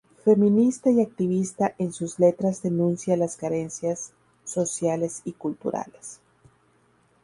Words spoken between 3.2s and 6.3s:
carencias sociales y culturales.